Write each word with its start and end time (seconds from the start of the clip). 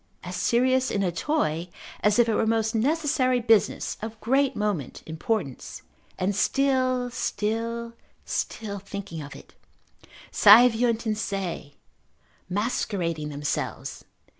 As 0.23 0.35
serious 0.35 0.89
in 0.89 1.03
a 1.03 1.11
toy, 1.11 1.69
as 1.99 2.17
if 2.17 2.27
it 2.27 2.33
were 2.33 2.41
a 2.41 2.47
most 2.47 2.73
necessary 2.73 3.39
business, 3.39 3.97
of 4.01 4.19
great 4.19 4.55
moment, 4.55 5.03
importance, 5.05 5.83
and 6.17 6.35
still, 6.35 7.11
still, 7.11 7.93
still 8.25 8.79
thinking 8.79 9.21
of 9.21 9.35
it: 9.35 9.53
saeviunt 10.31 11.05
in 11.05 11.13
se, 11.13 11.75
macerating 12.49 13.29
themselves. 13.29 14.03